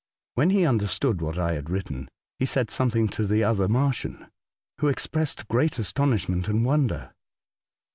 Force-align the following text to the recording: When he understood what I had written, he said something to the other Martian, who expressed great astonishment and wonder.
When 0.33 0.49
he 0.49 0.65
understood 0.65 1.21
what 1.21 1.37
I 1.37 1.53
had 1.53 1.69
written, 1.69 2.09
he 2.39 2.47
said 2.47 2.71
something 2.71 3.07
to 3.09 3.27
the 3.27 3.43
other 3.43 3.67
Martian, 3.67 4.31
who 4.79 4.87
expressed 4.87 5.47
great 5.47 5.77
astonishment 5.77 6.47
and 6.47 6.65
wonder. 6.65 7.13